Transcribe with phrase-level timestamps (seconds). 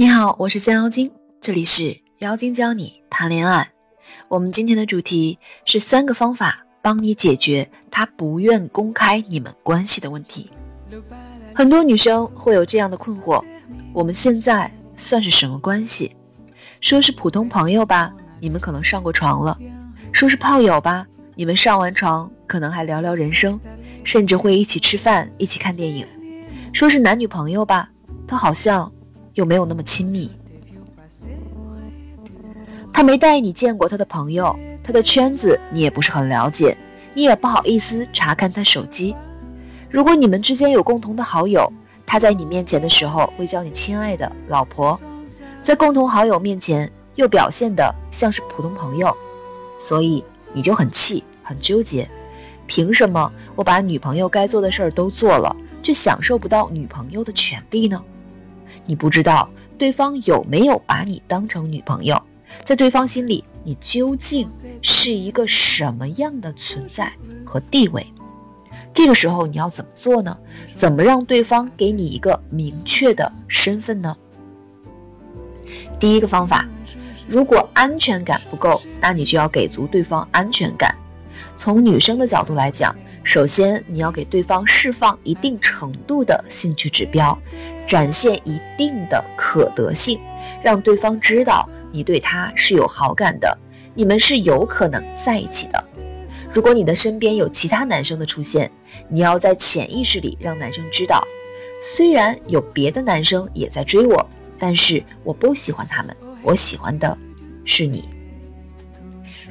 [0.00, 1.10] 你好，我是江妖精，
[1.42, 3.70] 这里是妖精教你谈恋爱。
[4.28, 10.50] 我们今天的主题是三个方法帮你解决他不愿公开你们关系的问题。
[11.54, 13.44] 很多女生会有这样的困惑：
[13.92, 16.16] 我们现在算是什么关系？
[16.80, 18.10] 说是普通朋友吧，
[18.40, 19.54] 你们可能上过床了；
[20.12, 23.60] 说是炮友吧，你们上完床可能还聊聊人生，
[24.02, 26.06] 甚至会一起吃饭、一起看电影；
[26.72, 27.90] 说是男女朋友吧，
[28.26, 28.90] 他好像。
[29.34, 30.30] 又没有那么亲密，
[32.92, 36.76] 他没带你见过他的朋友，他的圈子你也不是很了解，
[37.14, 39.14] 你也不好意思查看他手机。
[39.88, 41.72] 如果你们之间有共同的好友，
[42.04, 44.98] 他在你面前的时候会叫你亲爱的老婆，
[45.62, 49.16] 在共同好友面前又表现的像是普通朋友，
[49.78, 52.08] 所以你就很气很纠结，
[52.66, 58.02] 凭什么我把女朋友该做的事儿都做了，却享受不到女朋友的权利呢？
[58.86, 59.48] 你不知道
[59.78, 62.20] 对方有没有把你当成女朋友，
[62.64, 64.48] 在对方心里，你究竟
[64.82, 67.12] 是一个什么样的存在
[67.44, 68.06] 和地位？
[68.92, 70.36] 这个时候你要怎么做呢？
[70.74, 74.16] 怎么让对方给你一个明确的身份呢？
[75.98, 76.68] 第一个方法，
[77.28, 80.94] 如果安全感不够，那你就要给足对方安全感。
[81.56, 82.94] 从女生的角度来讲。
[83.22, 87.38] 首先，你要给对方释放一定程度的兴趣指标，
[87.90, 90.20] 展现一定的可得性，
[90.62, 93.58] 让对方知道你对他是有好感的，
[93.96, 95.84] 你们是有可能在一起的。
[96.52, 98.70] 如果你的身边有其他男生的出现，
[99.08, 101.26] 你要在潜意识里让男生知道，
[101.96, 104.24] 虽然有别的男生也在追我，
[104.56, 107.18] 但是我不喜欢他们，我喜欢的
[107.64, 108.04] 是你。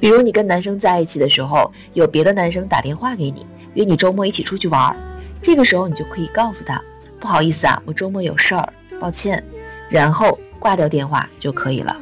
[0.00, 3.46] 比如你跟男生在一起的时候，有别的男生打电话给你。
[3.74, 4.96] 约你周末一起出去玩，
[5.40, 6.82] 这个时候你就可以告诉他，
[7.24, 9.42] 不好意思啊，我周末有事儿，抱歉，
[9.88, 11.98] 然后挂掉电话就可以了。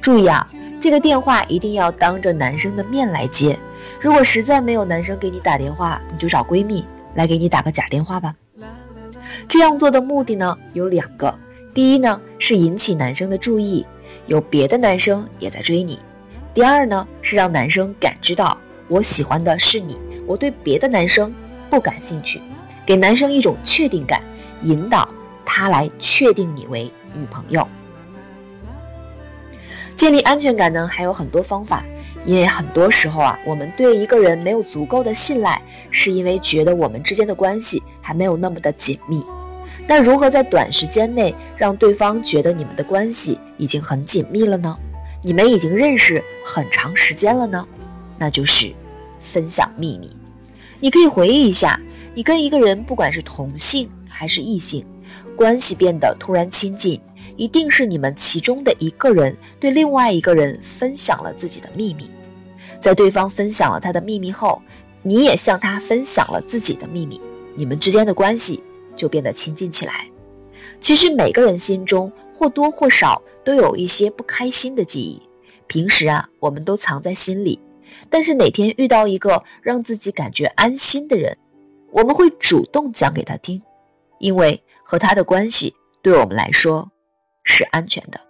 [0.00, 3.56] 注意啊，这个电话一定要当着男生的面来接。
[4.00, 6.84] 如果实在没有男生给你打电话，你就找闺蜜
[7.14, 8.34] 来给你打个假电话吧。
[9.46, 11.32] 这样做的目的呢有两个，
[11.72, 13.86] 第一呢是引起男生的注意，
[14.26, 16.00] 有别的男生也在追你；
[16.52, 18.58] 第二呢是让男生感知到
[18.88, 19.96] 我喜欢的是你。
[20.26, 21.32] 我对别的男生
[21.70, 22.42] 不感兴趣，
[22.86, 24.22] 给男生一种确定感，
[24.62, 25.08] 引导
[25.44, 27.66] 他来确定你为女朋友。
[29.94, 31.84] 建立安全感呢，还有很多方法，
[32.24, 39.24] 因为很多时候啊，我们对一个人没有足够的信赖，是因为觉得我们之间的关系还没有那么的紧密。
[39.86, 44.76] 那如何在短时间内让对方觉得你们的关系已经很紧密了呢？
[45.22, 47.66] 你们已经认识很长时间了呢？
[48.18, 48.72] 那就是。
[49.26, 50.14] 分享秘密，
[50.80, 51.80] 你可以回忆一下，
[52.14, 54.86] 你跟一个人，不管是同性还是异性，
[55.36, 57.00] 关系变得突然亲近，
[57.36, 62.08] 一定是你们其中的一个人对另外一个人分享了自己的秘密，
[62.80, 64.62] 在对方分享了他的秘密后，
[65.02, 67.20] 你也向他分享了自己的秘密，
[67.56, 68.62] 你们之间的关系
[68.94, 70.08] 就变得亲近起来。
[70.80, 75.20] 其实每个人心中或多或少都有一些不开心的记忆，
[75.66, 77.58] 平时啊，我们都藏在心里。
[78.08, 81.36] 但是哪天遇到一个让自己感觉安心的人，
[81.94, 83.62] 我们会主动讲给他听，
[84.18, 85.72] 因为和他的关系
[86.02, 86.90] 对我们来说
[87.44, 88.20] 是安全的。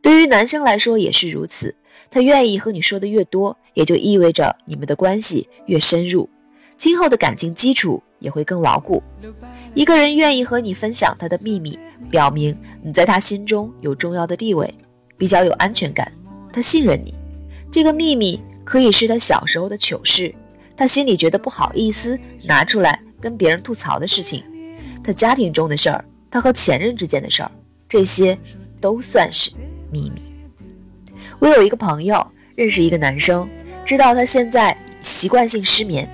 [0.00, 1.76] 对于男生来说也是如此，
[2.10, 6.26] 他愿意和你说的越多，也就意味着你们的关系越深入，
[6.78, 9.02] 今后的感情基础也会更牢固。
[9.74, 11.78] 一个人愿意和你分享他的秘密，
[12.10, 14.74] 表明你在他心中有重要的地位，
[15.18, 16.10] 比较有安全感。
[16.50, 17.12] 他信任你，
[17.70, 20.34] 这个秘密可以是他小时候的糗事，
[20.80, 24.42] 他心里觉得不好意思拿出来跟别人吐槽的事情，
[25.04, 27.52] 他家庭中的事儿，他和前任之间的事儿，
[27.86, 28.38] 这些
[28.80, 29.50] 都算是
[29.92, 30.22] 秘密。
[31.38, 32.26] 我有一个朋友
[32.56, 33.46] 认识一个男生，
[33.84, 36.08] 知道他现在习惯性失眠。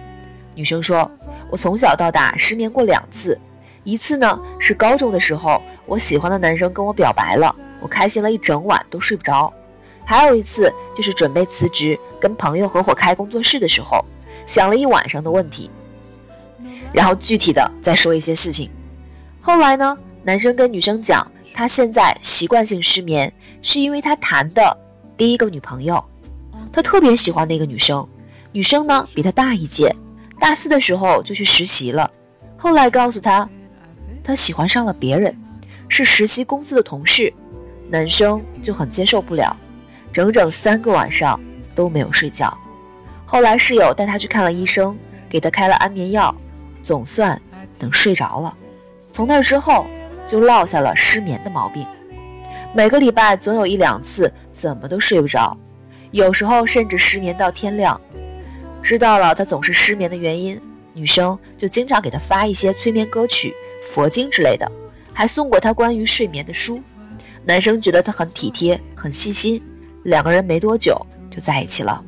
[0.57, 1.09] 女生说
[1.49, 3.41] ：“我从小到大失眠过两次，
[3.85, 9.55] 一次呢是高中的时候，我喜欢的男生跟我表白了，我开心了一整晚都睡不着。”
[10.05, 14.05] 还有一次，就是准备辞职跟朋友合伙开工作室的时候，
[14.47, 15.71] 想了一晚上的问题，
[16.93, 18.71] 然后具体的再说一些事情。
[19.41, 24.77] 后来呢，男生跟女生讲，他现在习惯性失眠，是因为他谈的
[25.17, 26.03] 第一个女朋友，
[26.73, 28.09] 他特别喜欢那个女生，
[28.53, 29.95] 女生呢比他大一届，
[30.39, 32.11] 大四的时候就去实习了，
[32.57, 33.49] 后来告诉他，
[34.23, 35.37] 他喜欢上了别人，
[35.89, 37.33] 是实习公司的同事，
[37.89, 39.57] 男生就很接受不了。
[40.13, 41.39] 整整三个晚上
[41.75, 42.57] 都没有睡觉，
[43.37, 44.97] 后来室友带他去看了医生，
[45.29, 46.35] 给他开了安眠药，
[46.83, 47.39] 总算
[47.79, 48.57] 能睡着了。
[49.13, 49.87] 从那之后，
[50.27, 51.87] 就落下了失眠的毛病。
[52.75, 55.55] 每个礼拜总有一两次怎么都睡不着，
[56.13, 58.01] 有时候甚至失眠到天亮。
[58.83, 60.59] 知道了他总是失眠的原因，
[60.95, 64.67] 女生就经常给他发一些催眠歌曲、佛经之类的，
[65.13, 66.81] 还送过他关于睡眠的书。
[67.45, 69.63] 男生觉得他很体贴、很细心，
[70.05, 70.99] 两个人没多久
[71.31, 72.03] 就在一起了。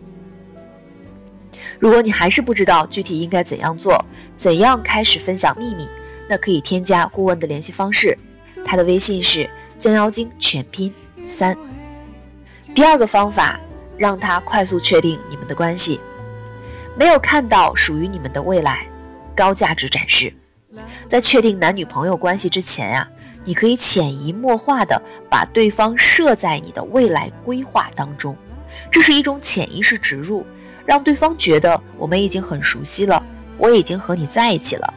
[1.79, 4.05] 如果你还是不知道具体应该怎样做，
[4.37, 5.89] 怎样开始分享秘密，
[6.29, 8.17] 那可以添加顾问的联系方式，
[8.65, 9.49] 他的微信是
[9.79, 10.93] 将妖精全拼
[11.27, 11.57] 三。
[12.75, 13.61] 第二个方法，
[13.97, 16.01] 让他快速确定你们的关系，
[16.97, 18.89] 没有看到属于你们的未来，
[19.37, 20.33] 高价值展示。
[21.09, 23.09] 在确定男女朋友关系之前呀，
[23.45, 28.37] 你可以潜移默化的把对方设在你的未来规划当中，
[28.91, 30.45] 这是一种潜意识植入。
[30.89, 33.23] 让对方觉得我们已经很熟悉了，
[33.59, 34.95] 我已经和你在一起了。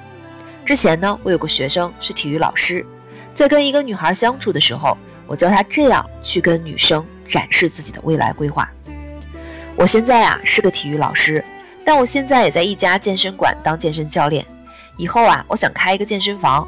[0.63, 2.85] 之前呢，我有个学生是体育老师，
[3.33, 4.97] 在跟一个女孩相处的时候，
[5.27, 8.69] 我教他这样去跟女生展示自己的未来规划。
[9.75, 11.43] 我现在啊是个体育老师，
[11.83, 14.45] 但我现在也在一家健身馆当健身教练。
[14.95, 16.65] 以后啊，我想开一个健身房。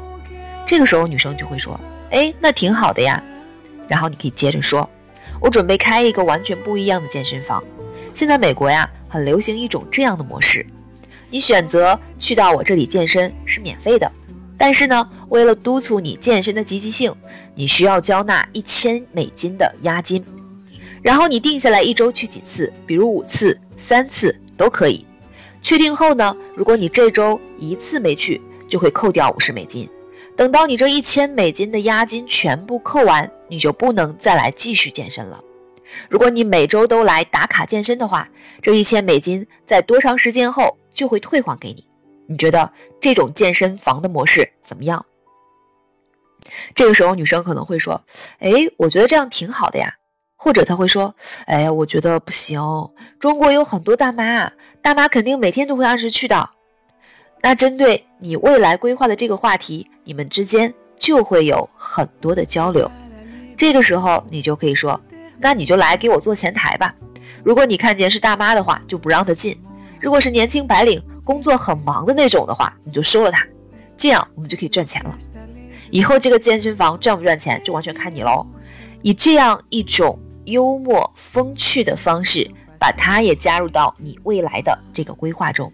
[0.66, 1.80] 这个时候女生就会说
[2.12, 3.22] ：“哎，那挺好的呀。”
[3.88, 4.86] 然后你可以接着说
[5.40, 7.64] ：“我准备开一个完全不一样的健身房。”
[8.14, 10.64] 现在美国呀，很流行一种这样的模式：
[11.28, 14.10] 你选择去到我这里健身是免费的，
[14.56, 17.12] 但是呢，为了督促你健身的积极性，
[17.56, 20.24] 你需要交纳一千美金的押金。
[21.02, 25.04] 然后你定下来一周去几次，比如五次、三次都可以。
[25.60, 29.88] 确定后呢，如果你这周一次没去，就会扣掉五十美金。
[30.36, 35.42] 等到你这一千美金的押金全部扣完，你就不能再来继续健身了。
[36.08, 38.28] 如果你每周都来打卡健身的话，
[38.62, 41.86] 这一千美金在多长时间后就会退还给你？
[42.26, 45.04] 你觉得这种健身房的模式怎么样？
[46.74, 48.02] 这个时候女生可能会说
[48.40, 49.94] ：“哎，我觉得这样挺好的呀。”
[50.36, 51.14] 或者她会说
[51.46, 52.60] ：“哎，我觉得不行，
[53.18, 54.52] 中国有很多大妈，
[54.82, 56.50] 大妈肯定每天都会按时去的。”
[57.42, 62.90] 那针对你未来规划的这个话题，你们之间就会有很多的交流。
[63.56, 64.98] 这个时候你就可以说。
[65.38, 66.94] 那你就来给我做前台吧。
[67.42, 69.54] 如果你看见是大妈的话，就不让她进；
[70.00, 73.46] 如果是年轻白领，工作很忙的那种的话，你就收了她。
[73.96, 75.18] 这样我们就可以赚钱了。
[75.90, 78.46] 以后这个健身房赚不赚钱，就完全看你喽。
[79.02, 85.72] 以这样一种幽默风趣的方式，把她也加入到你未来的这个规划中。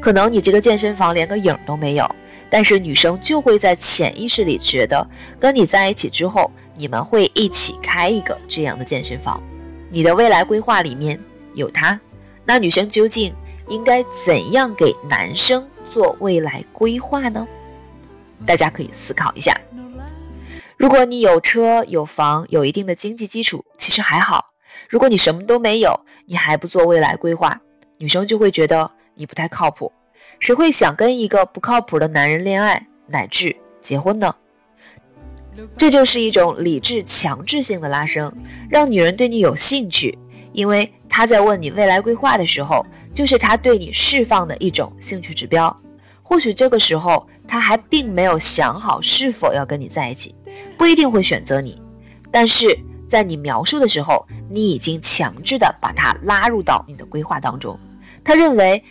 [0.00, 2.08] 可能你这个健身房连个影都没有。
[2.50, 5.08] 但是女生就会在潜意识里觉得，
[5.40, 9.42] 跟你在一起之后，你们会一起开一个这样的健身房。
[9.90, 11.18] 你的未来规划里面
[11.54, 11.98] 有他，
[12.44, 13.34] 那女生究竟
[13.68, 17.46] 应该怎样给男生做未来规划呢？
[18.44, 19.58] 大家可以思考一下。
[20.76, 24.46] 如果你有车有房，有一定的经济基础，其实还好。
[24.88, 27.60] 如果你什么都没有，你还不做未来规划，
[27.98, 29.92] 女生就会觉得你不太靠谱。
[30.40, 34.34] 谁会想跟一个不靠谱的男人恋爱乃至结婚呢？
[35.76, 38.32] 这就是一种理智强制性的拉升，
[38.68, 40.18] 让女人对你有兴趣，
[40.52, 45.74] 因为她在问你未来规划的时候，就是她对你释放的一种兴趣指标。
[46.22, 50.34] 或许这个时候她还并没有想好是否要跟你在一起，
[50.76, 51.80] 不一定会选择你，
[52.30, 57.78] 但是在你描述的时候，你已经强制的把她拉入到你的规划当中。
[58.22, 58.82] 他认为。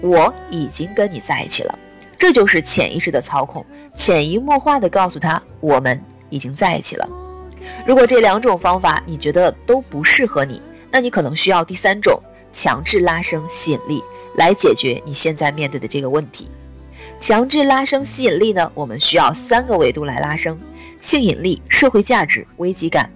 [0.00, 1.76] 我已经跟你在一起了，
[2.18, 7.08] 这就是潜意识的操控，潜移默化的告诉他我们已经在一起了。
[7.86, 10.60] 如果这两种方法你觉得都不适合你，
[10.90, 12.20] 那你可能需要第三种
[12.52, 14.02] 强制拉升吸引力
[14.36, 16.48] 来解决你现在面对的这个问题。
[17.20, 20.58] 强制拉升吸引力呢，我们需要三个维度来拉升：
[21.00, 23.10] 性引力、社会价值、危机感。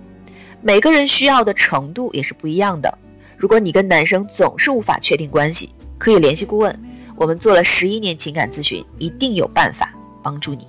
[0.61, 2.99] 每个人需要的程度也是不一样的。
[3.37, 6.77] 如果你跟男生总是无法确定关系，可以联系顾问，
[7.17, 9.93] 我们做了十一年情感咨询，一定有办法
[10.23, 10.67] 帮助你。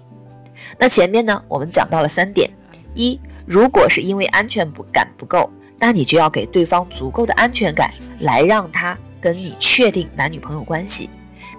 [0.78, 2.50] 那前面呢，我们讲到了三点：
[2.94, 11.10] 一，如果是因为安全不感不够，那你就要给对方足够的安全感，来让他跟你确定男女朋友关系。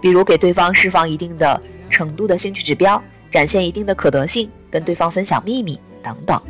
[0.01, 1.61] 比如给对方释放一定的
[1.91, 6.41] 程度的兴趣指标，展现一定的可得性，跟对方分享秘密等等。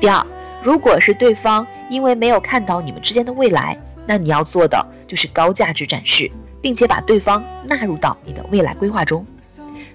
[0.00, 0.26] 第二，
[0.62, 6.30] 如果是对方因为没有看到你们之间的未来，那你要做的就是高价值展示。
[6.60, 9.24] 并且把对方纳入到你的未来规划中。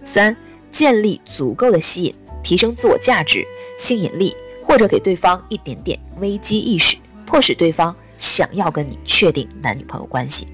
[0.04, 0.36] 三、
[0.70, 3.46] 建立足够的吸引，提升自我价值、
[3.78, 10.48] 吸引力，或者给对方一点点危机意识，迫使对方想要跟你确定男女朋友关系。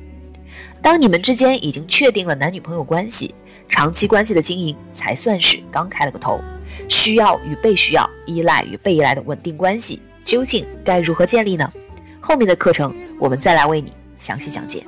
[0.82, 3.34] 当你们之间已经确定了男女朋友关系，
[3.68, 6.40] 长期关系的经营才算是刚开了个头。
[6.88, 11.72] 需要与被需要、依赖与被依赖的稳定关系究竟该如何建立呢？
[12.22, 14.84] 后面的课程我们再来为你详细讲解。